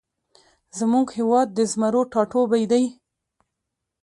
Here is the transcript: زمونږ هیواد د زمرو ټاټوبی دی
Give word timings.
زمونږ 0.77 1.07
هیواد 1.17 1.47
د 1.53 1.59
زمرو 1.71 2.01
ټاټوبی 2.13 2.63
دی 2.71 2.83